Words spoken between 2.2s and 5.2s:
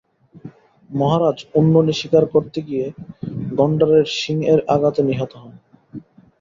করতে গিয়ে, গণ্ডারের শিংয়ের আঘাতে